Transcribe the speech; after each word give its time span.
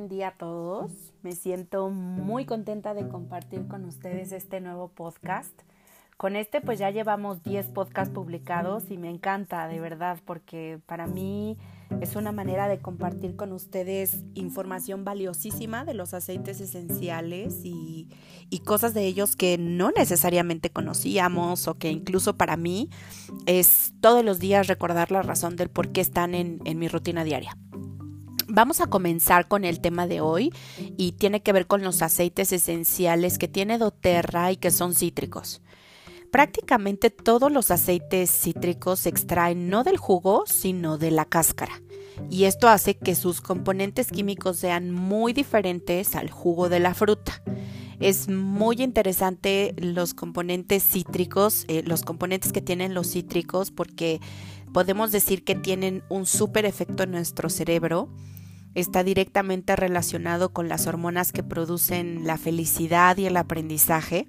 buen 0.00 0.08
día 0.08 0.28
a 0.28 0.38
todos. 0.38 0.90
Me 1.22 1.32
siento 1.32 1.90
muy 1.90 2.46
contenta 2.46 2.94
de 2.94 3.06
compartir 3.06 3.68
con 3.68 3.84
ustedes 3.84 4.32
este 4.32 4.58
nuevo 4.62 4.88
podcast. 4.88 5.52
Con 6.16 6.36
este 6.36 6.62
pues 6.62 6.78
ya 6.78 6.88
llevamos 6.90 7.42
10 7.42 7.66
podcasts 7.66 8.14
publicados 8.14 8.90
y 8.90 8.96
me 8.96 9.10
encanta 9.10 9.68
de 9.68 9.78
verdad 9.78 10.18
porque 10.24 10.80
para 10.86 11.06
mí 11.06 11.58
es 12.00 12.16
una 12.16 12.32
manera 12.32 12.66
de 12.66 12.78
compartir 12.78 13.36
con 13.36 13.52
ustedes 13.52 14.24
información 14.32 15.04
valiosísima 15.04 15.84
de 15.84 15.92
los 15.92 16.14
aceites 16.14 16.62
esenciales 16.62 17.60
y, 17.62 18.08
cosas 18.64 18.94
de 18.94 19.04
ellos 19.04 19.36
que 19.36 19.58
no 19.58 19.90
necesariamente 19.90 20.70
conocíamos 20.70 21.68
o 21.68 21.74
que 21.74 21.90
incluso 21.90 22.38
para 22.38 22.56
mí 22.56 22.88
es 23.44 23.92
todos 24.00 24.24
los 24.24 24.38
días 24.38 24.66
recordar 24.66 25.10
la 25.10 25.22
razón 25.22 25.56
del 25.56 25.68
por 25.68 25.88
qué 25.92 26.00
están 26.00 26.34
en 26.34 26.78
mi 26.78 26.88
rutina 26.88 27.24
diaria. 27.24 27.54
Vamos 28.52 28.80
a 28.80 28.88
comenzar 28.88 29.46
con 29.46 29.64
el 29.64 29.80
tema 29.80 30.08
de 30.08 30.20
hoy 30.20 30.52
y 30.96 31.12
tiene 31.12 31.40
que 31.40 31.52
ver 31.52 31.68
con 31.68 31.84
los 31.84 32.02
aceites 32.02 32.50
esenciales 32.50 33.38
que 33.38 33.46
tiene 33.46 33.78
doTERRA 33.78 34.50
y 34.50 34.56
que 34.56 34.72
son 34.72 34.96
cítricos. 34.96 35.62
Prácticamente 36.32 37.10
todos 37.10 37.52
los 37.52 37.70
aceites 37.70 38.28
cítricos 38.28 39.00
se 39.00 39.08
extraen 39.08 39.68
no 39.70 39.84
del 39.84 39.98
jugo, 39.98 40.42
sino 40.46 40.98
de 40.98 41.12
la 41.12 41.26
cáscara. 41.26 41.80
Y 42.28 42.44
esto 42.44 42.68
hace 42.68 42.96
que 42.96 43.14
sus 43.14 43.40
componentes 43.40 44.08
químicos 44.08 44.56
sean 44.56 44.90
muy 44.90 45.32
diferentes 45.32 46.16
al 46.16 46.28
jugo 46.28 46.68
de 46.68 46.80
la 46.80 46.92
fruta. 46.92 47.44
Es 48.00 48.28
muy 48.28 48.82
interesante 48.82 49.74
los 49.76 50.12
componentes 50.12 50.82
cítricos, 50.82 51.66
eh, 51.68 51.84
los 51.86 52.02
componentes 52.02 52.50
que 52.50 52.62
tienen 52.62 52.94
los 52.94 53.12
cítricos, 53.12 53.70
porque 53.70 54.20
podemos 54.72 55.12
decir 55.12 55.44
que 55.44 55.54
tienen 55.54 56.02
un 56.08 56.26
súper 56.26 56.64
efecto 56.64 57.04
en 57.04 57.12
nuestro 57.12 57.48
cerebro 57.48 58.08
está 58.74 59.02
directamente 59.02 59.76
relacionado 59.76 60.52
con 60.52 60.68
las 60.68 60.86
hormonas 60.86 61.32
que 61.32 61.42
producen 61.42 62.26
la 62.26 62.38
felicidad 62.38 63.16
y 63.16 63.26
el 63.26 63.36
aprendizaje. 63.36 64.28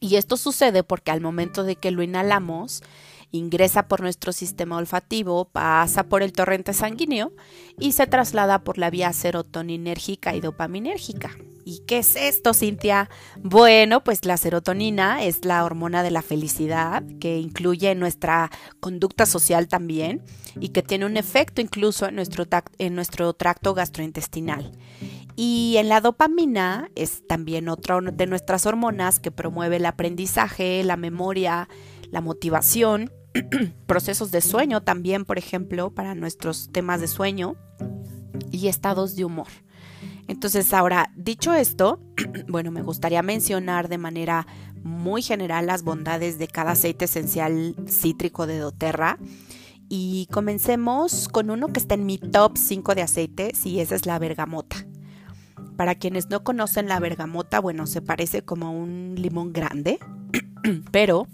Y 0.00 0.16
esto 0.16 0.36
sucede 0.36 0.84
porque 0.84 1.10
al 1.10 1.20
momento 1.20 1.64
de 1.64 1.76
que 1.76 1.90
lo 1.90 2.02
inhalamos, 2.02 2.82
ingresa 3.30 3.88
por 3.88 4.00
nuestro 4.00 4.32
sistema 4.32 4.76
olfativo, 4.76 5.46
pasa 5.46 6.04
por 6.04 6.22
el 6.22 6.32
torrente 6.32 6.72
sanguíneo 6.72 7.32
y 7.78 7.92
se 7.92 8.06
traslada 8.06 8.64
por 8.64 8.78
la 8.78 8.90
vía 8.90 9.12
serotoninérgica 9.12 10.34
y 10.34 10.40
dopaminérgica. 10.40 11.36
¿Y 11.68 11.80
qué 11.80 11.98
es 11.98 12.16
esto, 12.16 12.54
Cintia? 12.54 13.10
Bueno, 13.42 14.02
pues 14.02 14.24
la 14.24 14.38
serotonina 14.38 15.22
es 15.22 15.44
la 15.44 15.66
hormona 15.66 16.02
de 16.02 16.10
la 16.10 16.22
felicidad 16.22 17.02
que 17.20 17.38
incluye 17.38 17.94
nuestra 17.94 18.50
conducta 18.80 19.26
social 19.26 19.68
también 19.68 20.22
y 20.58 20.70
que 20.70 20.82
tiene 20.82 21.04
un 21.04 21.18
efecto 21.18 21.60
incluso 21.60 22.06
en 22.06 22.14
nuestro, 22.14 22.46
en 22.78 22.94
nuestro 22.94 23.34
tracto 23.34 23.74
gastrointestinal. 23.74 24.72
Y 25.36 25.74
en 25.76 25.90
la 25.90 26.00
dopamina 26.00 26.90
es 26.94 27.26
también 27.26 27.68
otra 27.68 28.00
de 28.00 28.26
nuestras 28.26 28.64
hormonas 28.64 29.20
que 29.20 29.30
promueve 29.30 29.76
el 29.76 29.84
aprendizaje, 29.84 30.82
la 30.84 30.96
memoria, 30.96 31.68
la 32.10 32.22
motivación, 32.22 33.12
procesos 33.86 34.30
de 34.30 34.40
sueño 34.40 34.84
también, 34.84 35.26
por 35.26 35.36
ejemplo, 35.36 35.90
para 35.94 36.14
nuestros 36.14 36.72
temas 36.72 37.02
de 37.02 37.08
sueño 37.08 37.56
y 38.50 38.68
estados 38.68 39.16
de 39.16 39.26
humor. 39.26 39.48
Entonces, 40.28 40.72
ahora, 40.74 41.10
dicho 41.16 41.54
esto, 41.54 42.00
bueno, 42.48 42.70
me 42.70 42.82
gustaría 42.82 43.22
mencionar 43.22 43.88
de 43.88 43.98
manera 43.98 44.46
muy 44.84 45.22
general 45.22 45.66
las 45.66 45.82
bondades 45.82 46.38
de 46.38 46.48
cada 46.48 46.72
aceite 46.72 47.06
esencial 47.06 47.74
cítrico 47.88 48.46
de 48.46 48.58
doTERRA. 48.58 49.18
Y 49.88 50.28
comencemos 50.30 51.28
con 51.28 51.50
uno 51.50 51.68
que 51.68 51.80
está 51.80 51.94
en 51.94 52.04
mi 52.04 52.18
top 52.18 52.58
5 52.58 52.94
de 52.94 53.02
aceites 53.02 53.64
y 53.64 53.80
esa 53.80 53.94
es 53.94 54.04
la 54.04 54.18
bergamota. 54.18 54.76
Para 55.76 55.94
quienes 55.94 56.28
no 56.28 56.44
conocen 56.44 56.88
la 56.88 57.00
bergamota, 57.00 57.58
bueno, 57.58 57.86
se 57.86 58.02
parece 58.02 58.42
como 58.42 58.70
un 58.70 59.14
limón 59.16 59.54
grande, 59.54 59.98
pero 60.92 61.26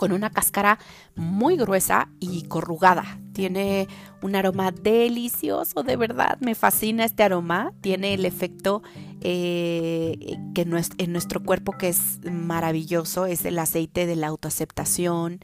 con 0.00 0.12
una 0.12 0.30
cáscara 0.30 0.78
muy 1.14 1.58
gruesa 1.58 2.08
y 2.20 2.44
corrugada. 2.44 3.20
Tiene 3.34 3.86
un 4.22 4.34
aroma 4.34 4.70
delicioso, 4.70 5.82
de 5.82 5.96
verdad, 5.96 6.38
me 6.40 6.54
fascina 6.54 7.04
este 7.04 7.22
aroma. 7.22 7.74
Tiene 7.82 8.14
el 8.14 8.24
efecto 8.24 8.82
eh, 9.20 10.38
que 10.54 10.62
en 10.62 11.12
nuestro 11.12 11.42
cuerpo 11.42 11.72
que 11.72 11.90
es 11.90 12.18
maravilloso, 12.24 13.26
es 13.26 13.44
el 13.44 13.58
aceite 13.58 14.06
de 14.06 14.16
la 14.16 14.28
autoaceptación. 14.28 15.40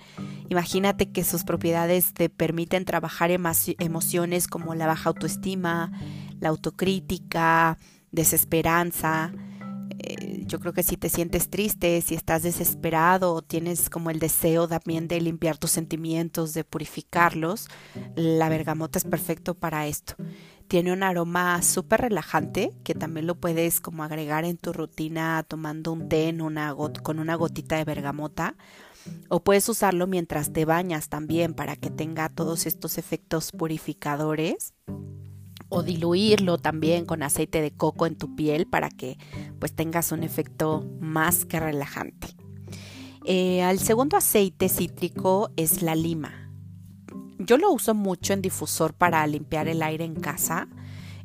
Imagínate 0.48 1.12
que 1.12 1.22
sus 1.22 1.44
propiedades 1.44 2.14
te 2.14 2.30
permiten 2.30 2.86
trabajar 2.86 3.30
emociones 3.30 4.48
como 4.48 4.74
la 4.74 4.86
baja 4.86 5.10
autoestima, 5.10 5.92
la 6.40 6.48
autocrítica, 6.48 7.76
desesperanza, 8.10 9.32
eh, 10.06 10.44
yo 10.46 10.60
creo 10.60 10.72
que 10.72 10.84
si 10.84 10.96
te 10.96 11.08
sientes 11.08 11.50
triste, 11.50 12.00
si 12.00 12.14
estás 12.14 12.42
desesperado 12.42 13.34
o 13.34 13.42
tienes 13.42 13.90
como 13.90 14.10
el 14.10 14.20
deseo 14.20 14.68
también 14.68 15.08
de 15.08 15.20
limpiar 15.20 15.58
tus 15.58 15.72
sentimientos, 15.72 16.54
de 16.54 16.62
purificarlos, 16.62 17.68
la 18.14 18.48
bergamota 18.48 18.98
es 18.98 19.04
perfecto 19.04 19.54
para 19.54 19.86
esto. 19.86 20.14
Tiene 20.68 20.92
un 20.92 21.02
aroma 21.02 21.60
súper 21.62 22.02
relajante 22.02 22.70
que 22.84 22.94
también 22.94 23.26
lo 23.26 23.34
puedes 23.36 23.80
como 23.80 24.04
agregar 24.04 24.44
en 24.44 24.56
tu 24.58 24.72
rutina 24.72 25.44
tomando 25.46 25.92
un 25.92 26.08
té 26.08 26.34
una 26.40 26.74
con 27.02 27.18
una 27.18 27.34
gotita 27.34 27.76
de 27.76 27.84
bergamota 27.84 28.56
o 29.28 29.40
puedes 29.40 29.68
usarlo 29.68 30.06
mientras 30.06 30.52
te 30.52 30.64
bañas 30.64 31.08
también 31.08 31.54
para 31.54 31.76
que 31.76 31.90
tenga 31.90 32.28
todos 32.28 32.66
estos 32.66 32.98
efectos 32.98 33.52
purificadores 33.52 34.74
o 35.68 35.82
diluirlo 35.82 36.58
también 36.58 37.06
con 37.06 37.22
aceite 37.22 37.60
de 37.60 37.72
coco 37.72 38.06
en 38.06 38.16
tu 38.16 38.34
piel 38.36 38.66
para 38.66 38.88
que 38.90 39.18
pues 39.58 39.74
tengas 39.74 40.12
un 40.12 40.22
efecto 40.22 40.84
más 41.00 41.44
que 41.44 41.60
relajante. 41.60 42.28
Eh, 43.24 43.68
el 43.68 43.78
segundo 43.78 44.16
aceite 44.16 44.68
cítrico 44.68 45.50
es 45.56 45.82
la 45.82 45.94
lima. 45.94 46.52
Yo 47.38 47.58
lo 47.58 47.70
uso 47.70 47.94
mucho 47.94 48.32
en 48.32 48.42
difusor 48.42 48.94
para 48.94 49.26
limpiar 49.26 49.68
el 49.68 49.82
aire 49.82 50.04
en 50.04 50.14
casa 50.14 50.68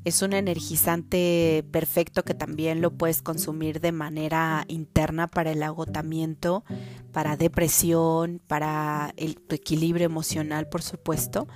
es 0.03 0.21
un 0.21 0.33
energizante 0.33 1.63
perfecto 1.71 2.23
que 2.23 2.33
también 2.33 2.81
lo 2.81 2.91
puedes 2.91 3.21
consumir 3.21 3.79
de 3.79 3.91
manera 3.91 4.65
interna 4.67 5.27
para 5.27 5.51
el 5.51 5.61
agotamiento, 5.61 6.63
para 7.11 7.37
depresión, 7.37 8.41
para 8.47 9.13
el, 9.17 9.35
tu 9.35 9.55
equilibrio 9.55 10.05
emocional, 10.05 10.67
por 10.67 10.81
supuesto. 10.81 11.47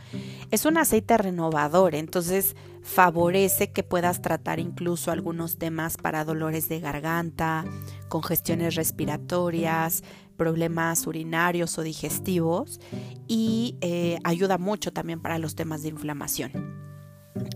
Es 0.52 0.66
un 0.66 0.78
aceite 0.78 1.18
renovador, 1.18 1.96
entonces 1.96 2.56
favorece 2.84 3.72
que 3.72 3.82
puedas 3.82 4.22
tratar 4.22 4.60
incluso 4.60 5.10
algunos 5.10 5.58
temas 5.58 5.98
para 5.98 6.24
dolores 6.24 6.70
de 6.70 6.80
garganta, 6.80 7.66
congestiones 8.10 8.76
respiratorias, 8.76 10.04
problemas 10.38 11.08
urinarios 11.08 11.80
o 11.80 11.82
digestivos 11.82 12.80
y 13.28 13.76
eh, 13.82 14.20
ayuda 14.24 14.60
mucho 14.60 14.94
también 14.94 15.20
para 15.20 15.40
los 15.40 15.56
temas 15.56 15.82
de 15.82 15.90
inflamación. 15.90 16.75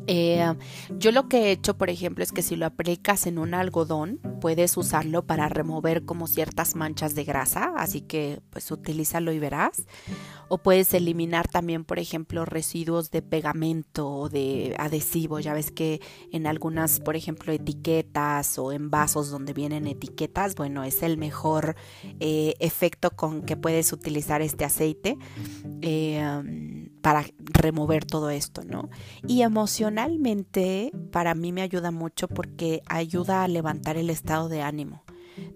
Eh, 0.07 0.53
yo 0.97 1.11
lo 1.11 1.29
que 1.29 1.37
he 1.37 1.51
hecho, 1.51 1.77
por 1.77 1.89
ejemplo, 1.89 2.23
es 2.23 2.31
que 2.31 2.41
si 2.41 2.55
lo 2.55 2.65
aplicas 2.65 3.27
en 3.27 3.37
un 3.37 3.53
algodón, 3.53 4.19
puedes 4.41 4.75
usarlo 4.75 5.25
para 5.25 5.49
remover 5.49 6.03
como 6.03 6.27
ciertas 6.27 6.75
manchas 6.75 7.15
de 7.15 7.23
grasa, 7.23 7.73
así 7.77 8.01
que 8.01 8.41
pues 8.49 8.71
utilízalo 8.71 9.31
y 9.31 9.39
verás. 9.39 9.83
O 10.49 10.57
puedes 10.57 10.93
eliminar 10.95 11.47
también, 11.47 11.85
por 11.85 11.99
ejemplo, 11.99 12.43
residuos 12.43 13.11
de 13.11 13.21
pegamento 13.21 14.09
o 14.09 14.29
de 14.29 14.75
adhesivo. 14.79 15.39
Ya 15.39 15.53
ves 15.53 15.71
que 15.71 16.01
en 16.31 16.47
algunas, 16.47 16.99
por 16.99 17.15
ejemplo, 17.15 17.53
etiquetas 17.53 18.57
o 18.57 18.71
en 18.71 18.89
vasos 18.89 19.29
donde 19.29 19.53
vienen 19.53 19.85
etiquetas, 19.85 20.55
bueno, 20.55 20.83
es 20.83 21.03
el 21.03 21.17
mejor 21.17 21.75
eh, 22.19 22.55
efecto 22.59 23.11
con 23.11 23.43
que 23.43 23.55
puedes 23.55 23.93
utilizar 23.93 24.41
este 24.41 24.65
aceite. 24.65 25.17
Eh, 25.81 26.78
para 27.01 27.25
remover 27.39 28.05
todo 28.05 28.29
esto, 28.29 28.63
¿no? 28.63 28.89
Y 29.27 29.41
emocionalmente 29.41 30.91
para 31.11 31.35
mí 31.35 31.51
me 31.51 31.61
ayuda 31.61 31.91
mucho 31.91 32.27
porque 32.27 32.81
ayuda 32.87 33.43
a 33.43 33.47
levantar 33.47 33.97
el 33.97 34.09
estado 34.09 34.49
de 34.49 34.61
ánimo. 34.61 35.03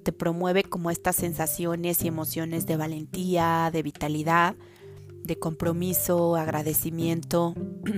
Te 0.04 0.14
promueve 0.14 0.64
como 0.64 0.92
estas 0.92 1.16
sensaciones 1.16 2.04
y 2.04 2.08
emociones 2.08 2.66
de 2.66 2.78
valentía, 2.78 3.70
de 3.74 3.84
vitalidad, 3.84 4.56
de 5.24 5.38
compromiso, 5.38 6.36
agradecimiento. 6.36 7.56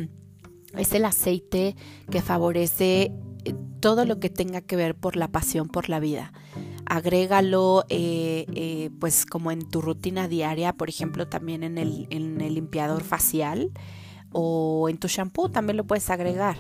Es 0.76 0.92
el 0.92 1.06
aceite 1.06 1.74
que 2.12 2.22
favorece 2.22 3.14
eh, 3.46 3.56
todo 3.80 4.04
lo 4.04 4.20
que 4.20 4.30
tenga 4.30 4.60
que 4.60 4.76
ver 4.76 4.94
por 4.94 5.16
la 5.16 5.30
pasión 5.30 5.70
por 5.70 5.88
la 5.88 6.02
vida 6.02 6.34
agrégalo 6.88 7.86
eh, 7.90 8.46
eh, 8.54 8.90
pues 9.00 9.26
como 9.26 9.52
en 9.52 9.68
tu 9.70 9.82
rutina 9.82 10.28
diaria, 10.28 10.74
por 10.74 10.90
ejemplo 10.90 11.28
también 11.28 11.64
en 11.64 11.78
el, 11.78 12.08
en 12.10 12.42
el 12.42 12.56
limpiador 12.56 13.04
facial 13.04 13.72
o 14.38 14.90
en 14.90 14.98
tu 14.98 15.08
shampoo 15.08 15.48
también 15.48 15.78
lo 15.78 15.86
puedes 15.86 16.10
agregar. 16.10 16.58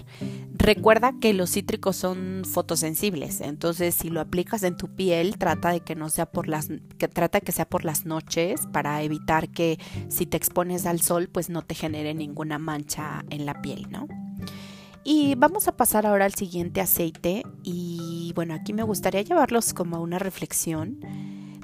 Recuerda 0.54 1.13
que 1.19 1.33
los 1.33 1.51
cítricos 1.51 1.98
son 1.98 2.44
fotosensibles, 2.45 3.42
entonces 3.42 3.95
si 3.95 4.10
lo 4.10 4.22
aplicas 4.22 4.63
en 4.63 4.77
tu 4.77 4.95
piel, 4.95 5.38
trata 5.38 5.72
de 5.72 5.81
que 5.81 5.94
no 5.94 6.10
sea 6.10 6.25
por 6.25 6.48
las 6.48 6.69
que 6.98 7.10
trata 7.10 7.42
que 7.42 7.51
sea 7.51 7.68
por 7.68 7.83
las 7.83 8.06
noches 8.06 8.62
para 8.71 9.04
evitar 9.04 9.50
que 9.50 9.78
si 10.07 10.25
te 10.25 10.38
expones 10.38 10.86
al 10.86 11.01
sol, 11.01 11.28
pues 11.28 11.50
no 11.50 11.63
te 11.63 11.75
genere 11.75 12.13
ninguna 12.13 12.60
mancha 12.60 13.25
en 13.30 13.45
la 13.45 13.62
piel, 13.62 13.88
¿no? 13.92 14.07
Y 15.07 15.36
vamos 15.36 15.68
a 15.68 15.78
pasar 15.78 16.07
ahora 16.07 16.25
al 16.25 16.33
siguiente 16.33 16.81
aceite 16.81 17.44
y 17.62 18.14
bueno, 18.33 18.54
aquí 18.54 18.74
me 18.74 18.83
gustaría 18.83 19.22
llevarlos 19.22 19.74
como 19.74 19.98
a 19.98 20.00
una 20.00 20.19
reflexión. 20.19 21.00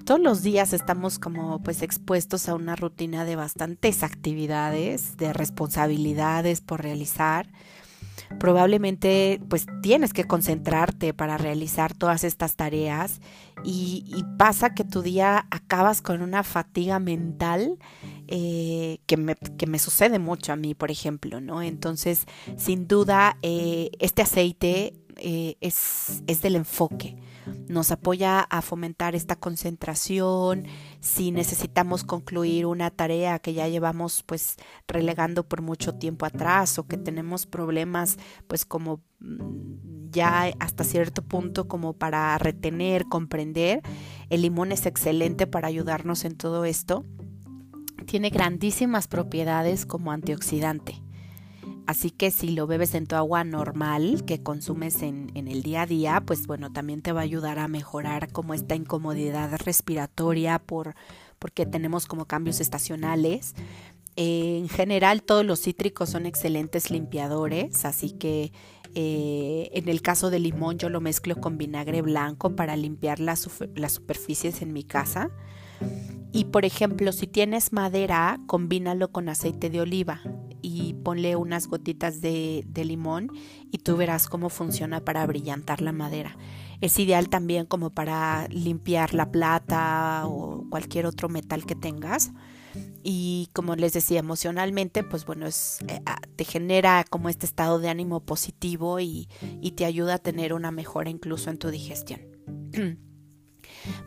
Todos 0.05 0.19
los 0.19 0.41
días 0.41 0.73
estamos 0.73 1.19
como 1.19 1.61
pues 1.61 1.81
expuestos 1.81 2.49
a 2.49 2.55
una 2.55 2.75
rutina 2.75 3.23
de 3.23 3.35
bastantes 3.35 4.03
actividades, 4.03 5.17
de 5.17 5.31
responsabilidades 5.31 6.61
por 6.61 6.81
realizar. 6.81 7.47
Probablemente 8.39 9.41
pues 9.49 9.65
tienes 9.81 10.13
que 10.13 10.25
concentrarte 10.25 11.13
para 11.13 11.37
realizar 11.37 11.93
todas 11.93 12.23
estas 12.23 12.55
tareas 12.55 13.19
y, 13.63 14.25
pasa 14.37 14.73
que 14.73 14.83
tu 14.83 15.03
día 15.03 15.45
acabas 15.51 16.01
con 16.01 16.23
una 16.23 16.43
fatiga 16.43 16.99
mental 16.99 17.77
eh, 18.27 18.99
que, 19.05 19.17
me, 19.17 19.35
que, 19.35 19.67
me, 19.67 19.77
sucede 19.77 20.17
mucho 20.17 20.51
a 20.51 20.55
mí, 20.55 20.73
por 20.73 20.89
ejemplo, 20.89 21.41
¿no? 21.41 21.61
Entonces, 21.61 22.25
sin 22.57 22.87
duda, 22.87 23.37
eh, 23.43 23.91
este 23.99 24.23
aceite 24.23 24.93
eh, 25.17 25.55
es, 25.61 26.23
es 26.27 26.41
del 26.41 26.55
enfoque 26.55 27.17
nos 27.67 27.91
apoya 27.91 28.41
a 28.41 28.61
fomentar 28.61 29.15
esta 29.15 29.35
concentración, 29.35 30.65
si 30.99 31.31
necesitamos 31.31 32.03
concluir 32.03 32.65
una 32.65 32.91
tarea 32.91 33.39
que 33.39 33.53
ya 33.53 33.67
llevamos 33.67 34.23
pues 34.23 34.57
relegando 34.87 35.47
por 35.47 35.61
mucho 35.61 35.95
tiempo 35.95 36.25
atrás 36.25 36.77
o 36.77 36.87
que 36.87 36.97
tenemos 36.97 37.45
problemas 37.45 38.17
pues 38.47 38.65
como 38.65 39.01
mm, 39.19 40.11
ya 40.11 40.51
hasta 40.59 40.83
cierto 40.83 41.23
punto 41.23 41.67
como 41.67 41.93
para 41.93 42.37
retener, 42.37 43.05
comprender, 43.05 43.81
el 44.29 44.41
limón 44.41 44.71
es 44.71 44.85
excelente 44.85 45.47
para 45.47 45.67
ayudarnos 45.67 46.25
en 46.25 46.35
todo 46.35 46.65
esto. 46.65 47.05
Tiene 48.05 48.29
grandísimas 48.29 49.07
propiedades 49.07 49.85
como 49.85 50.11
antioxidante. 50.11 51.01
Así 51.91 52.09
que 52.09 52.31
si 52.31 52.51
lo 52.51 52.67
bebes 52.67 52.95
en 52.95 53.05
tu 53.05 53.17
agua 53.17 53.43
normal 53.43 54.23
que 54.25 54.41
consumes 54.41 55.01
en, 55.01 55.29
el 55.35 55.61
día 55.61 55.81
a 55.81 55.85
día, 55.85 56.23
pues 56.25 56.47
bueno, 56.47 56.71
también 56.71 57.01
te 57.01 57.11
va 57.11 57.19
a 57.19 57.23
ayudar 57.23 57.59
a 57.59 57.67
mejorar 57.67 58.31
como 58.31 58.53
esta 58.53 58.75
incomodidad 58.75 59.59
respiratoria 59.65 60.57
por, 60.57 60.95
porque 61.37 61.65
tenemos 61.65 62.05
como 62.05 62.23
cambios 62.23 62.61
estacionales. 62.61 63.55
en 64.15 64.69
general 64.69 65.21
todos 65.21 65.45
los 65.45 65.63
cítricos 65.63 66.09
son 66.09 66.25
excelentes 66.25 66.91
limpiadores, 66.91 67.83
así 67.83 68.11
que 68.11 68.53
eh, 68.95 69.69
en 69.73 69.89
el 69.89 70.01
caso 70.01 70.29
del 70.29 70.43
limón 70.43 70.77
yo 70.77 70.87
lo 70.87 71.01
mezclo 71.01 71.41
con 71.41 71.57
vinagre 71.57 72.01
blanco 72.01 72.55
para 72.55 72.77
limpiar 72.77 73.19
las, 73.19 73.41
superficies 73.41 74.61
en 74.61 74.71
mi 74.71 74.85
casa. 74.85 75.29
Y 76.31 76.45
por 76.45 76.63
ejemplo, 76.63 77.11
si 77.11 77.27
tienes 77.27 77.73
madera, 77.73 78.39
combínalo 78.47 79.11
con 79.11 79.27
aceite 79.27 79.69
de 79.69 79.81
oliva 79.81 80.21
ponle 81.03 81.35
unas 81.35 81.67
gotitas 81.67 82.21
de, 82.21 82.65
limón 82.75 83.31
y 83.71 83.79
tú 83.79 83.97
verás 83.97 84.27
cómo 84.27 84.49
funciona 84.49 85.01
para 85.01 85.25
brillantar 85.25 85.81
la 85.81 85.91
madera. 85.91 86.37
Es 86.81 86.97
ideal 86.97 87.29
también 87.29 87.65
como 87.65 87.91
para 87.91 88.47
limpiar 88.49 89.13
la 89.13 89.31
plata 89.31 90.23
o 90.25 90.65
cualquier 90.69 91.05
otro 91.05 91.29
metal 91.29 91.65
que 91.65 91.75
tengas. 91.75 92.31
Y 93.03 93.49
como 93.53 93.75
les 93.75 93.93
decía, 93.93 94.19
emocionalmente, 94.19 95.03
pues 95.03 95.25
bueno, 95.25 95.47
es, 95.47 95.79
eh, 95.87 96.01
ah, 96.05 96.21
te 96.35 96.43
genera 96.43 97.03
como 97.09 97.29
este 97.29 97.45
estado 97.45 97.79
de 97.79 97.89
ánimo 97.89 98.21
positivo 98.21 98.99
y, 98.99 99.27
te 99.75 99.85
ayuda 99.85 100.15
a 100.15 100.19
tener 100.19 100.53
una 100.53 100.71
mejora 100.71 101.09
incluso 101.09 101.49
en 101.49 101.57
tu 101.57 101.69
digestión. 101.69 102.21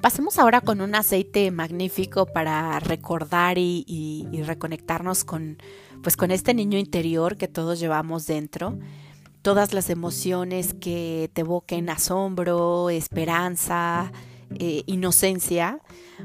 Pasemos 0.00 0.38
ahora 0.38 0.60
con 0.60 0.80
un 0.80 0.94
aceite 0.94 1.50
magnífico 1.50 2.26
para 2.26 2.78
recordar 2.78 3.58
y 3.58 4.28
reconectarnos 4.44 5.24
con, 5.24 5.58
pues 6.04 6.18
con 6.18 6.30
este 6.30 6.52
niño 6.52 6.78
interior 6.78 7.38
que 7.38 7.48
todos 7.48 7.80
llevamos 7.80 8.26
dentro, 8.26 8.78
todas 9.40 9.72
las 9.72 9.88
emociones 9.88 10.74
que 10.74 11.30
te 11.32 11.40
evoquen 11.40 11.88
asombro, 11.88 12.90
esperanza, 12.90 14.12
eh, 14.58 14.82
inocencia, 14.84 15.80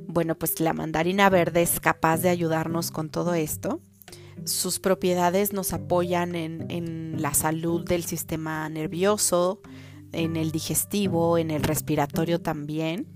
bueno, 0.06 0.36
pues 0.36 0.60
la 0.60 0.74
mandarina 0.74 1.30
verde 1.30 1.62
es 1.62 1.80
capaz 1.80 2.18
de 2.18 2.28
ayudarnos 2.28 2.92
con 2.92 3.10
todo 3.10 3.34
esto. 3.36 3.80
Sus 4.44 4.80
propiedades 4.80 5.54
nos 5.54 5.72
apoyan 5.72 6.36
en, 6.36 6.70
en 6.70 7.22
la 7.22 7.34
salud 7.34 7.86
del 7.86 8.04
sistema 8.04 8.68
nervioso, 8.68 9.62
en 10.12 10.36
el 10.36 10.52
digestivo, 10.52 11.38
en 11.38 11.52
el 11.52 11.64
respiratorio 11.64 12.42
también. 12.42 13.08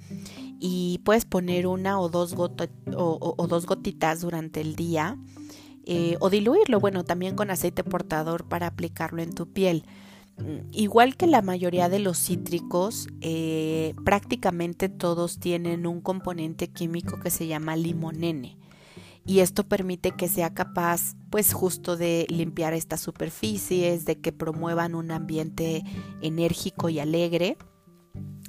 Y 0.61 1.01
puedes 1.03 1.25
poner 1.25 1.67
una 1.67 1.99
o 1.99 2.07
dos, 2.07 2.35
o 2.37 3.47
dos 3.49 3.65
gotitas 3.65 4.21
durante 4.21 4.61
el 4.61 4.77
día 4.77 5.17
eh, 5.85 6.17
o 6.19 6.29
diluirlo, 6.29 6.79
bueno, 6.79 7.03
también 7.03 7.35
con 7.35 7.51
aceite 7.51 7.83
portador 7.83 8.47
para 8.47 8.67
aplicarlo 8.67 9.21
en 9.21 9.33
tu 9.33 9.51
piel. 9.51 9.85
Mm, 10.37 10.69
igual 10.71 11.15
que 11.15 11.27
la 11.27 11.41
mayoría 11.41 11.89
de 11.89 11.99
los 11.99 12.17
cítricos, 12.17 13.07
eh, 13.21 13.93
prácticamente 14.03 14.89
todos 14.89 15.39
tienen 15.39 15.85
un 15.85 16.01
componente 16.01 16.67
químico 16.69 17.19
que 17.19 17.29
se 17.29 17.47
llama 17.47 17.75
limonene. 17.75 18.57
Y 19.25 19.39
esto 19.39 19.63
permite 19.63 20.11
que 20.11 20.27
sea 20.27 20.53
capaz, 20.53 21.15
pues 21.29 21.53
justo 21.53 21.95
de 21.95 22.25
limpiar 22.29 22.73
estas 22.73 22.99
superficies, 22.99 24.05
de 24.05 24.19
que 24.19 24.33
promuevan 24.33 24.95
un 24.95 25.11
ambiente 25.11 25.83
enérgico 26.21 26.89
y 26.89 26.99
alegre 26.99 27.57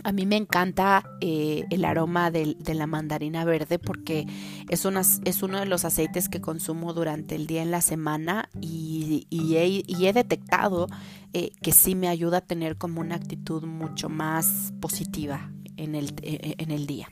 a 0.04 0.12
mí 0.12 0.26
me 0.26 0.36
encanta 0.36 1.02
eh, 1.20 1.64
el 1.70 1.84
aroma 1.84 2.30
de, 2.30 2.56
la 2.74 2.86
mandarina 2.86 3.44
verde 3.44 3.78
porque 3.78 4.26
es, 4.68 4.84
uno 4.84 5.60
de 5.60 5.66
los 5.66 5.84
aceites 5.86 6.28
que 6.28 6.42
consumo 6.42 6.92
durante 6.92 7.34
el 7.34 7.46
día 7.46 7.62
en 7.62 7.70
la 7.70 7.80
semana 7.80 8.50
y, 8.60 9.26
he, 9.30 10.12
detectado 10.12 10.86
eh, 11.32 11.52
que 11.62 11.72
sí 11.72 11.94
me 11.94 12.08
ayuda 12.08 12.38
a 12.38 12.40
tener 12.42 12.76
como 12.76 13.00
una 13.00 13.14
actitud 13.14 13.64
mucho 13.64 14.10
más 14.10 14.74
positiva 14.80 15.50
en 15.78 15.94
el, 15.94 16.14
e, 16.22 16.54
en 16.58 16.70
el 16.70 16.86
día. 16.86 17.08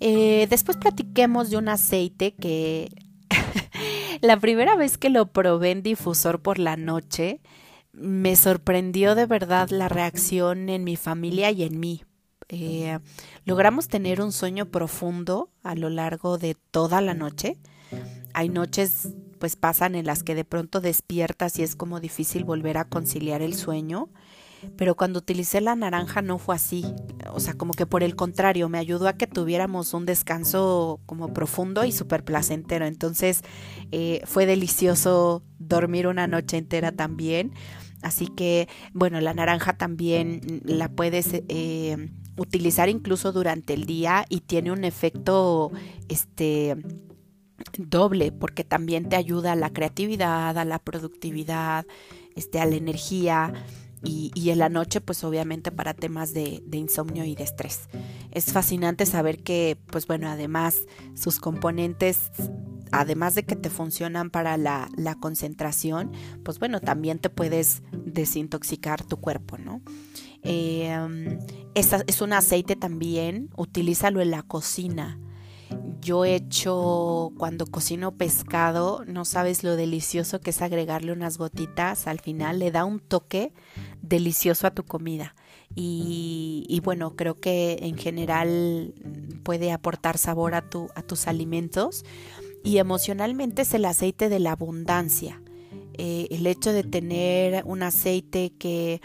Eh, 0.00 0.46
después 0.48 0.78
platiquemos 0.78 1.50
de 1.50 1.58
un 1.58 1.68
aceite 1.68 2.34
que 2.34 2.88
la 4.22 4.40
primera 4.40 4.76
vez 4.76 4.96
que 4.96 5.10
lo 5.10 5.30
probé 5.30 5.72
en 5.72 5.82
difusor 5.82 6.40
por 6.40 6.58
la 6.58 6.76
noche, 6.76 7.40
me 7.92 8.36
sorprendió 8.36 9.14
de 9.14 9.26
verdad 9.26 9.68
la 9.70 9.88
reacción 9.88 10.68
en 10.68 10.84
mi 10.84 10.96
familia 10.96 11.50
y 11.50 11.62
en 11.62 11.78
mí. 11.78 12.04
Eh, 12.48 12.98
logramos 13.44 13.88
tener 13.88 14.20
un 14.20 14.32
sueño 14.32 14.66
profundo 14.66 15.50
a 15.62 15.74
lo 15.74 15.88
largo 15.88 16.38
de 16.38 16.56
toda 16.70 17.00
la 17.00 17.14
noche. 17.14 17.58
Hay 18.34 18.48
noches 18.48 19.08
pues 19.38 19.56
pasan 19.56 19.94
en 19.96 20.06
las 20.06 20.22
que 20.22 20.34
de 20.34 20.44
pronto 20.44 20.80
despiertas 20.80 21.58
y 21.58 21.62
es 21.62 21.74
como 21.74 21.98
difícil 21.98 22.44
volver 22.44 22.78
a 22.78 22.84
conciliar 22.84 23.42
el 23.42 23.54
sueño. 23.54 24.08
Pero 24.76 24.94
cuando 24.94 25.18
utilicé 25.18 25.60
la 25.60 25.74
naranja 25.74 26.22
no 26.22 26.38
fue 26.38 26.54
así. 26.54 26.84
O 27.32 27.40
sea, 27.40 27.54
como 27.54 27.72
que 27.72 27.84
por 27.84 28.02
el 28.02 28.14
contrario, 28.14 28.68
me 28.68 28.78
ayudó 28.78 29.08
a 29.08 29.14
que 29.14 29.26
tuviéramos 29.26 29.94
un 29.94 30.06
descanso 30.06 31.00
como 31.06 31.32
profundo 31.32 31.84
y 31.84 31.90
súper 31.90 32.24
placentero. 32.24 32.86
Entonces 32.86 33.42
eh, 33.90 34.22
fue 34.24 34.46
delicioso 34.46 35.42
dormir 35.58 36.06
una 36.06 36.26
noche 36.26 36.58
entera 36.58 36.92
también. 36.92 37.52
Así 38.02 38.26
que, 38.26 38.68
bueno, 38.92 39.20
la 39.20 39.32
naranja 39.32 39.74
también 39.74 40.60
la 40.64 40.88
puedes 40.88 41.30
eh, 41.32 42.10
utilizar 42.36 42.88
incluso 42.88 43.32
durante 43.32 43.74
el 43.74 43.84
día 43.86 44.24
y 44.28 44.40
tiene 44.40 44.72
un 44.72 44.84
efecto, 44.84 45.70
este, 46.08 46.76
doble, 47.78 48.32
porque 48.32 48.64
también 48.64 49.08
te 49.08 49.16
ayuda 49.16 49.52
a 49.52 49.56
la 49.56 49.70
creatividad, 49.70 50.58
a 50.58 50.64
la 50.64 50.78
productividad, 50.78 51.86
este, 52.34 52.60
a 52.60 52.66
la 52.66 52.76
energía. 52.76 53.52
Y, 54.04 54.50
en 54.50 54.58
la 54.58 54.68
noche, 54.68 55.00
pues 55.00 55.22
obviamente 55.22 55.70
para 55.70 55.94
temas 55.94 56.34
de 56.34 56.60
insomnio 56.72 57.24
y 57.24 57.36
de 57.36 57.44
estrés. 57.44 57.88
Es 58.32 58.46
fascinante 58.46 59.06
saber 59.06 59.44
que, 59.44 59.78
pues 59.92 60.08
bueno, 60.08 60.28
además 60.28 60.86
sus 61.14 61.38
componentes 61.38 62.32
además 62.92 63.34
de 63.34 63.44
que 63.44 63.56
te 63.56 63.70
funcionan 63.70 64.30
para 64.30 64.56
la, 64.56 64.88
concentración, 65.20 66.12
pues 66.44 66.58
bueno, 66.58 66.80
también 66.80 67.18
te 67.18 67.30
puedes 67.30 67.82
desintoxicar 67.92 69.02
tu 69.02 69.18
cuerpo, 69.18 69.58
¿no? 69.58 69.82
Eh, 70.42 71.38
es 71.74 72.20
un 72.20 72.32
aceite 72.32 72.76
también, 72.76 73.50
utilízalo 73.56 74.20
en 74.20 74.30
la 74.30 74.42
cocina. 74.42 75.18
Yo 76.00 76.24
he 76.24 76.34
hecho 76.34 77.32
cuando 77.38 77.66
cocino 77.66 78.16
pescado, 78.16 79.04
no 79.06 79.24
sabes 79.24 79.62
lo 79.62 79.76
delicioso 79.76 80.40
que 80.40 80.50
es 80.50 80.60
agregarle 80.60 81.12
unas 81.12 81.38
gotitas 81.38 82.06
al 82.06 82.20
final, 82.20 82.58
le 82.58 82.72
da 82.72 82.84
un 82.84 82.98
toque 82.98 83.52
delicioso 84.02 84.66
a 84.66 84.72
tu 84.72 84.84
comida. 84.84 85.34
Y, 85.74 86.80
bueno, 86.84 87.16
creo 87.16 87.40
que 87.40 87.78
en 87.80 87.96
general 87.96 88.92
puede 89.42 89.72
aportar 89.72 90.18
sabor 90.18 90.54
a, 90.54 90.68
tu, 90.68 90.88
a 90.94 91.02
tus 91.02 91.26
alimentos 91.26 92.04
y 92.64 92.78
emocionalmente 92.78 93.62
es 93.62 93.74
el 93.74 93.84
aceite 93.84 94.28
de 94.28 94.40
la 94.40 94.52
abundancia. 94.52 95.42
Eh, 95.94 96.28
el 96.30 96.46
hecho 96.46 96.72
de 96.72 96.84
tener 96.84 97.64
un 97.66 97.82
aceite 97.82 98.52
que, 98.58 99.00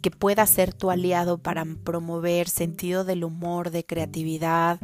que 0.00 0.10
pueda 0.10 0.46
ser 0.46 0.72
tu 0.72 0.90
aliado 0.90 1.38
para 1.38 1.64
promover 1.64 2.48
sentido 2.48 3.04
del 3.04 3.24
humor, 3.24 3.70
de 3.70 3.84
creatividad, 3.84 4.78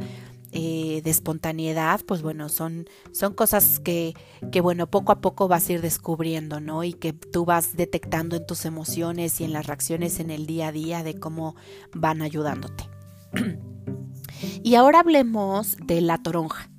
eh, 0.53 1.01
de 1.01 1.09
espontaneidad, 1.09 2.01
pues 2.05 2.21
bueno, 2.21 2.49
son, 2.49 2.85
son 3.13 3.33
cosas 3.33 3.79
que, 3.79 4.13
que, 4.51 4.59
bueno, 4.59 4.85
poco 4.87 5.13
a 5.13 5.21
poco 5.21 5.47
vas 5.47 5.69
a 5.69 5.73
ir 5.73 5.81
descubriendo, 5.81 6.59
¿no? 6.59 6.83
Y 6.83 6.91
que 6.91 7.13
tú 7.13 7.45
vas 7.45 7.77
detectando 7.77 8.35
en 8.35 8.45
tus 8.45 8.65
emociones 8.65 9.39
y 9.39 9.45
en 9.45 9.53
las 9.53 9.67
reacciones 9.67 10.19
en 10.19 10.29
el 10.29 10.47
día 10.47 10.67
a 10.67 10.71
día 10.73 11.03
de 11.03 11.17
cómo 11.17 11.55
van 11.93 12.21
ayudándote. 12.21 12.89
y 14.63 14.75
ahora 14.75 14.99
hablemos 14.99 15.77
de 15.85 16.01
la 16.01 16.17
toronja. 16.17 16.70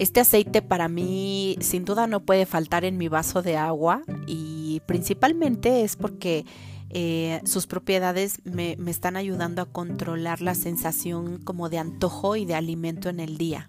Este 0.00 0.20
aceite 0.20 0.62
para 0.62 0.88
mí 0.88 1.58
sin 1.60 1.84
duda 1.84 2.06
no 2.06 2.20
puede 2.20 2.46
faltar 2.46 2.86
en 2.86 2.96
mi 2.96 3.08
vaso 3.08 3.42
de 3.42 3.58
agua 3.58 4.00
y 4.26 4.80
principalmente 4.86 5.84
es 5.84 5.96
porque 5.96 6.46
eh, 6.88 7.42
sus 7.44 7.66
propiedades 7.66 8.40
me, 8.44 8.76
me, 8.78 8.90
están 8.90 9.18
ayudando 9.18 9.60
a 9.60 9.66
controlar 9.66 10.40
la 10.40 10.54
sensación 10.54 11.36
como 11.36 11.68
de 11.68 11.76
antojo 11.76 12.36
y 12.36 12.46
de 12.46 12.54
alimento 12.54 13.10
en 13.10 13.20
el 13.20 13.36
día. 13.36 13.68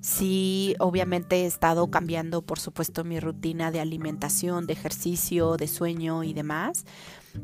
Sí, 0.00 0.74
obviamente 0.80 1.42
he 1.42 1.46
estado 1.46 1.88
cambiando, 1.92 2.42
por 2.42 2.58
supuesto, 2.58 3.04
mi 3.04 3.20
rutina 3.20 3.70
de 3.70 3.78
alimentación, 3.78 4.66
de 4.66 4.72
ejercicio, 4.72 5.56
de 5.56 5.68
sueño 5.68 6.24
y 6.24 6.32
demás. 6.32 6.86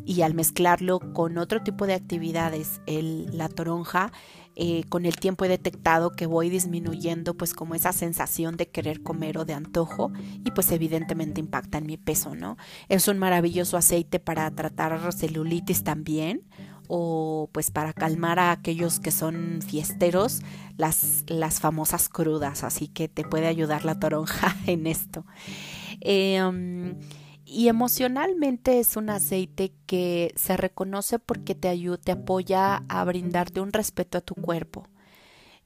Y 0.05 0.23
al 0.23 0.35
mezclarlo 0.35 0.99
con 1.13 1.39
otro 1.39 1.63
tipo 1.63 1.87
de 1.87 1.95
actividades, 1.95 2.81
el, 2.87 3.37
la 3.37 3.49
toronja, 3.49 4.13
eh, 4.57 4.85
con 4.89 5.05
el 5.05 5.17
tiempo 5.17 5.45
he 5.45 5.49
detectado 5.49 6.13
que 6.13 6.27
voy 6.27 6.49
disminuyendo 6.49 7.35
pues 7.35 7.55
como 7.55 7.75
esa 7.75 7.93
sensación 7.93 8.57
de 8.57 8.69
querer 8.69 9.03
comer 9.03 9.39
o 9.39 9.45
de 9.45 9.55
antojo 9.55 10.13
y 10.45 10.53
pues 10.53 10.71
evidentemente 10.71 11.41
impacta 11.41 11.79
en 11.79 11.87
mi 11.87 11.97
peso, 11.97 12.35
¿no? 12.37 12.57
Es 12.89 13.09
un 13.09 13.19
maravilloso 13.19 13.77
aceite 13.77 14.21
para 14.21 14.49
tratar 14.53 15.13
celulitis 15.13 15.83
también 15.83 16.43
o 16.87 17.49
pues 17.53 17.71
para 17.71 17.93
calmar 17.93 18.39
a 18.39 18.53
aquellos 18.53 19.01
que 19.01 19.11
son 19.11 19.61
fiesteros 19.67 20.41
las, 20.77 21.25
las 21.27 21.61
famosas 21.61 22.09
crudas, 22.09 22.63
así 22.63 22.89
que 22.89 23.09
te 23.09 23.25
puede 23.25 23.47
ayudar 23.47 23.85
la 23.85 23.99
toronja 23.99 24.57
en 24.67 24.87
esto. 24.87 25.25
Eh, 26.01 26.95
y 27.45 27.69
emocionalmente 27.69 28.81
es 28.81 28.97
un 28.97 29.11
aceite 29.11 29.73
que 29.87 30.33
se 30.37 30.57
reconoce 30.57 31.19
porque 31.19 31.55
te, 31.55 31.69
ayuda, 31.69 31.99
te 31.99 32.13
apoya 32.13 32.85
a 32.89 33.05
brindarte 33.05 33.61
un 33.61 33.73
respeto 33.73 34.19
a 34.19 34.23
tu 34.23 34.35
cuerpo. 34.35 34.89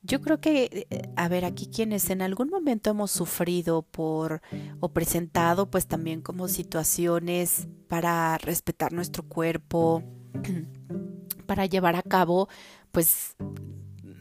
Yo 0.03 0.21
creo 0.21 0.41
que, 0.41 0.87
eh, 0.91 1.03
a 1.17 1.29
ver, 1.29 1.45
aquí 1.45 1.67
quienes 1.67 2.11
en 2.11 2.23
algún 2.23 2.51
momento 2.51 2.91
hemos 2.91 3.11
sufrido 3.11 3.83
por 3.83 4.41
o 4.81 4.91
presentado 4.91 5.71
pues 5.71 5.87
también 5.87 6.21
como 6.21 6.49
situaciones 6.49 7.69
para 7.89 8.39
respetar 8.39 8.93
nuestro 8.93 9.25
cuerpo, 9.25 10.03
para 11.47 11.67
llevar 11.67 11.97
a 11.97 12.03
cabo 12.03 12.49
pues 12.93 13.37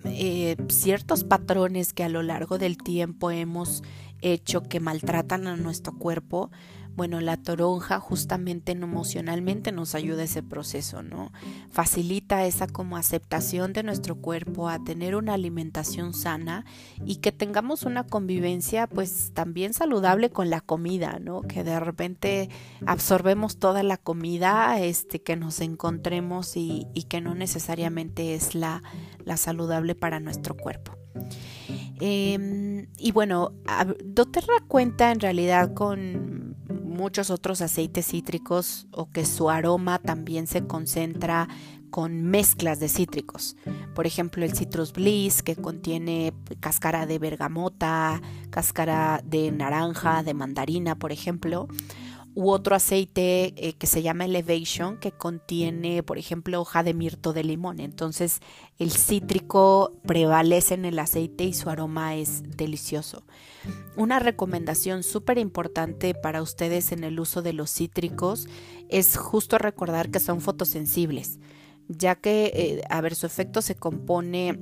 eh, 0.06 0.56
ciertos 0.70 1.24
patrones 1.24 1.94
que 1.94 2.04
a 2.04 2.10
lo 2.10 2.24
largo 2.24 2.58
del 2.58 2.78
tiempo 2.78 3.30
hemos 3.32 3.84
hecho 4.22 4.64
que 4.64 4.80
maltratan 4.80 5.48
a 5.48 5.58
nuestro 5.58 5.98
cuerpo, 5.98 6.50
bueno, 6.98 7.22
la 7.22 7.38
toronja 7.38 8.00
justamente 8.00 8.72
emocionalmente 8.72 9.72
nos 9.72 9.94
ayuda 9.94 10.24
a 10.24 10.26
ese 10.26 10.42
proceso, 10.42 11.04
¿no? 11.04 11.32
Facilita 11.70 12.48
esa 12.48 12.66
como 12.66 12.98
aceptación 12.98 13.72
de 13.72 13.84
nuestro 13.84 14.16
cuerpo 14.16 14.68
a 14.68 14.84
tener 14.84 15.16
una 15.16 15.36
alimentación 15.36 16.16
sana 16.16 16.66
y 17.06 17.18
que 17.18 17.32
tengamos 17.32 17.84
una 17.84 18.04
convivencia 18.04 18.88
pues 18.88 19.32
también 19.36 19.76
saludable 19.76 20.32
con 20.32 20.50
la 20.50 20.60
comida, 20.60 21.20
¿no? 21.22 21.42
Que 21.42 21.64
de 21.64 21.80
repente 21.80 22.50
absorbemos 22.88 23.60
toda 23.60 23.84
la 23.84 23.98
comida 23.98 24.80
este, 24.82 25.22
que 25.22 25.36
nos 25.36 25.62
encontremos 25.62 26.58
y, 26.58 26.88
y 26.96 27.04
que 27.04 27.22
no 27.22 27.36
necesariamente 27.36 28.34
es 28.34 28.56
la, 28.56 28.82
la 29.24 29.38
saludable 29.38 29.94
para 29.94 30.20
nuestro 30.20 30.58
cuerpo. 30.58 30.98
Eh, 32.00 32.88
y 32.98 33.12
bueno, 33.12 33.54
doTERRA 34.04 34.64
cuenta 34.68 35.12
en 35.12 35.20
realidad 35.20 35.74
con 35.74 36.47
muchos 36.98 37.30
otros 37.30 37.62
aceites 37.62 38.08
cítricos 38.08 38.88
o 38.92 39.10
que 39.12 39.26
su 39.26 39.50
aroma 39.50 40.00
también 40.00 40.48
se 40.48 40.66
concentra 40.66 41.48
con 41.90 42.24
mezclas 42.24 42.80
de 42.80 42.90
cítricos. 42.90 43.56
Por 43.96 44.08
ejemplo, 44.08 44.44
el 44.44 44.54
Citrus 44.54 44.92
Bliss 44.92 45.44
que 45.44 45.56
contiene 45.56 46.34
cáscara 46.60 47.06
de 47.06 47.20
bergamota, 47.20 48.22
cáscara 48.50 49.22
de 49.24 49.52
naranja, 49.52 50.24
de 50.24 50.34
mandarina, 50.34 50.96
por 50.96 51.12
ejemplo 51.12 51.68
u 52.38 52.52
otro 52.52 52.76
aceite 52.76 53.56
eh, 53.58 53.74
que 53.74 53.88
se 53.88 54.04
llama 54.04 54.26
Elevation 54.26 55.00
que 55.00 55.12
contiene, 55.12 56.04
por 56.04 56.20
ejemplo, 56.20 56.62
hoja 56.62 56.84
de 56.84 56.94
mirto 56.94 57.34
de 57.34 57.44
limón. 57.44 57.80
Entonces 57.80 58.42
el 58.78 58.92
cítrico 58.92 59.94
prevalece 60.06 60.76
en 60.76 60.86
el 60.86 61.00
aceite 61.00 61.46
y 61.46 61.56
su 61.56 61.72
aroma 61.72 62.16
es 62.16 62.44
delicioso. 62.56 63.24
Una 63.96 64.20
recomendación 64.20 65.02
súper 65.02 65.40
importante 65.40 66.14
para 66.14 66.44
ustedes 66.44 66.92
en 66.92 67.04
el 67.04 67.20
uso 67.20 67.42
de 67.42 67.54
los 67.54 67.72
cítricos 67.72 68.48
es 68.88 69.18
justo 69.18 69.58
recordar 69.58 70.12
que 70.12 70.20
son 70.20 70.40
fotosensibles, 70.40 71.40
ya 71.88 72.14
que, 72.14 72.52
eh, 72.54 72.82
a 72.88 73.02
ver, 73.02 73.16
su 73.16 73.26
efecto 73.26 73.64
se 73.64 73.74
compone 73.74 74.60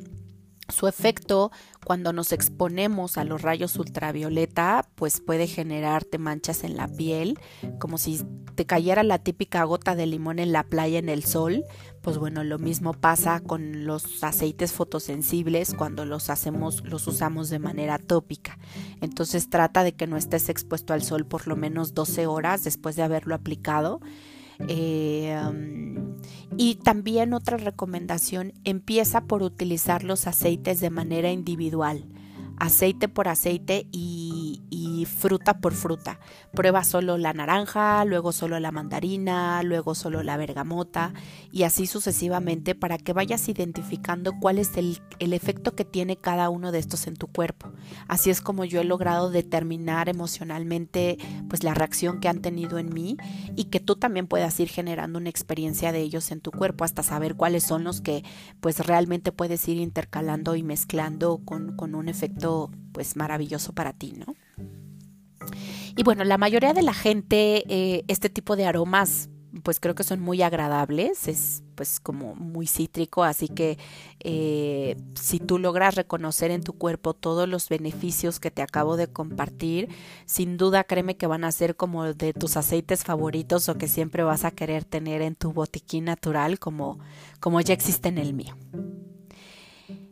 su 0.70 0.88
efecto 0.88 1.52
cuando 1.86 2.14
nos 2.14 2.32
exponemos 2.32 3.18
a 3.18 3.24
los 3.24 3.42
rayos 3.42 3.76
ultravioleta, 3.78 4.88
pues 4.96 5.22
puede 5.22 5.48
generarte 5.48 6.18
manchas 6.18 6.64
en 6.64 6.76
la 6.76 6.88
piel, 6.88 7.40
como 7.80 7.98
si 7.98 8.24
te 8.56 8.66
cayera 8.66 9.04
la 9.04 9.20
típica 9.20 9.64
gota 9.64 9.96
de 9.96 10.08
limón 10.08 10.40
en 10.40 10.52
la 10.52 10.64
playa 10.64 10.98
en 10.98 11.10
el 11.10 11.24
sol. 11.24 11.64
Pues 12.02 12.18
bueno, 12.18 12.44
lo 12.44 12.58
mismo 12.60 12.94
pasa 12.94 13.40
con 13.40 13.86
los 13.86 14.24
aceites 14.24 14.72
fotosensibles 14.74 15.74
cuando 15.74 16.06
los 16.06 16.30
hacemos, 16.30 16.84
los 16.84 17.08
usamos 17.08 17.50
de 17.50 17.60
manera 17.60 17.98
tópica. 18.00 18.58
Entonces 19.02 19.50
trata 19.50 19.84
de 19.84 19.94
que 19.94 20.08
no 20.08 20.18
estés 20.18 20.50
expuesto 20.50 20.94
al 20.94 21.04
sol 21.04 21.26
por 21.26 21.48
lo 21.48 21.56
menos 21.56 21.94
12 21.94 22.28
horas 22.28 22.64
después 22.64 22.96
de 22.96 23.04
haberlo 23.04 23.36
aplicado 23.36 24.02
eh, 24.68 25.38
y 26.58 26.76
también 26.76 27.34
otra 27.34 27.58
recomendación, 27.58 28.54
empieza 28.64 29.22
por 29.22 29.44
utilizar 29.44 30.04
los 30.04 30.28
aceites 30.28 30.80
de 30.80 30.90
manera 30.90 31.32
individual 31.32 32.06
aceite 32.58 33.08
por 33.08 33.28
aceite 33.28 33.88
y, 33.92 34.62
fruta 35.06 35.60
por 35.60 35.74
fruta. 35.74 36.20
Prueba 36.52 36.84
solo 36.84 37.20
la 37.20 37.32
naranja, 37.32 38.04
luego 38.06 38.32
solo 38.32 38.60
la 38.60 38.72
mandarina, 38.72 39.62
luego 39.62 39.94
solo 39.94 40.24
la 40.24 40.36
bergamota 40.36 41.14
y 41.52 41.62
así 41.62 41.86
sucesivamente 41.86 42.74
para 42.74 42.98
que 42.98 43.14
vayas 43.14 43.48
identificando 43.48 44.34
cuál 44.40 44.58
es 44.58 44.78
el, 44.78 45.00
el 45.20 45.34
efecto 45.34 45.76
que 45.76 45.86
tiene 45.86 46.18
cada 46.18 46.50
uno 46.50 46.72
de 46.72 46.80
estos 46.80 47.06
en 47.06 47.18
tu 47.18 47.28
cuerpo. 47.28 47.72
Así 48.08 48.32
es 48.32 48.42
como 48.42 48.66
yo 48.66 48.82
he 48.82 48.84
logrado 48.84 49.30
determinar 49.30 50.10
emocionalmente 50.10 51.18
pues 51.50 51.64
la 51.64 51.76
reacción 51.76 52.20
que 52.20 52.28
han 52.28 52.42
tenido 52.42 52.80
en 52.80 52.92
mí 52.92 53.18
y 53.56 53.66
que 53.66 53.80
tú 53.80 53.96
también 53.98 54.26
puedas 54.26 54.60
ir 54.60 54.70
generando 54.70 55.20
una 55.20 55.30
experiencia 55.30 55.92
de 55.92 56.00
ellos 56.00 56.32
en 56.32 56.42
tu 56.42 56.52
cuerpo 56.52 56.84
hasta 56.84 57.04
saber 57.04 57.36
cuáles 57.36 57.64
son 57.64 57.84
los 57.84 58.02
que 58.02 58.24
pues 58.60 58.80
realmente 58.80 59.32
puedes 59.32 59.68
ir 59.68 59.78
intercalando 59.78 60.56
y 60.56 60.64
mezclando 60.64 61.42
con, 61.46 61.76
con 61.76 61.94
un 61.94 62.10
efecto 62.10 62.45
pues 62.92 63.16
maravilloso 63.16 63.74
para 63.74 63.94
ti, 63.94 64.14
¿no? 64.14 64.36
Y 65.96 66.04
bueno, 66.04 66.24
la 66.24 66.38
mayoría 66.38 66.74
de 66.74 66.82
la 66.82 66.94
gente, 66.94 67.64
eh, 67.70 68.04
este 68.08 68.30
tipo 68.30 68.56
de 68.56 68.66
aromas, 68.66 69.30
pues 69.64 69.80
creo 69.80 69.96
que 69.96 70.04
son 70.04 70.20
muy 70.20 70.42
agradables, 70.42 71.28
es 71.28 71.64
pues 71.76 72.00
como 72.00 72.36
muy 72.36 72.68
cítrico, 72.68 73.24
así 73.24 73.48
que 73.48 73.78
eh, 74.20 74.98
si 75.16 75.40
tú 75.40 75.60
logras 75.60 75.96
reconocer 75.96 76.52
en 76.52 76.62
tu 76.62 76.74
cuerpo 76.74 77.14
todos 77.14 77.48
los 77.48 77.70
beneficios 77.70 78.40
que 78.40 78.52
te 78.52 78.62
acabo 78.62 78.98
de 78.98 79.08
compartir, 79.08 79.90
sin 80.26 80.58
duda 80.58 80.84
créeme 80.84 81.16
que 81.16 81.28
van 81.28 81.44
a 81.44 81.52
ser 81.52 81.76
como 81.76 82.14
de 82.14 82.34
tus 82.34 82.58
aceites 82.58 83.04
favoritos 83.04 83.70
o 83.70 83.78
que 83.78 83.88
siempre 83.88 84.24
vas 84.24 84.46
a 84.46 84.52
querer 84.52 84.84
tener 84.84 85.22
en 85.22 85.36
tu 85.36 85.54
botiquín 85.54 86.06
natural 86.06 86.60
como, 86.60 87.00
como 87.40 87.62
ya 87.62 87.74
existe 87.74 88.10
en 88.10 88.18
el 88.18 88.34
mío. 88.34 88.56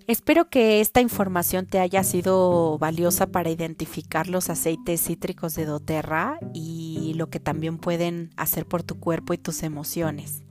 Espero 0.06 0.50
que 0.50 0.82
esta 0.82 1.00
información 1.00 1.66
te 1.66 1.80
haya 1.80 2.04
sido 2.04 2.78
valiosa 2.78 3.28
para 3.28 3.50
identificar 3.50 4.28
los 4.28 4.50
aceites 4.50 5.02
cítricos 5.02 5.56
de 5.56 5.66
doTERRA 5.66 6.40
y 6.54 7.14
lo 7.16 7.30
que 7.30 7.40
también 7.40 7.78
pueden 7.78 8.32
hacer 8.36 8.66
por 8.66 8.84
tu 8.84 9.00
cuerpo 9.00 9.34
y 9.34 9.38
tus 9.38 9.64
emociones. 9.64 10.44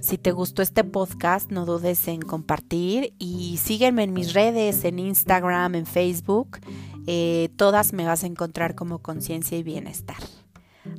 Si 0.00 0.18
te 0.18 0.32
gustó 0.32 0.62
este 0.62 0.82
podcast, 0.82 1.52
no 1.52 1.66
dudes 1.66 2.08
en 2.08 2.20
compartir 2.20 3.14
y 3.18 3.58
sígueme 3.58 4.02
en 4.02 4.12
mis 4.12 4.32
redes, 4.32 4.84
en 4.84 4.98
Instagram, 4.98 5.76
en 5.76 5.86
Facebook. 5.86 6.58
Eh, 7.06 7.50
todas 7.56 7.92
me 7.92 8.06
vas 8.06 8.24
a 8.24 8.26
encontrar 8.26 8.74
como 8.74 8.98
conciencia 8.98 9.56
y 9.56 9.62
bienestar. 9.62 10.18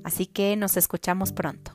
Así 0.06 0.28
que 0.28 0.56
nos 0.56 0.78
escuchamos 0.78 1.34
pronto. 1.34 1.74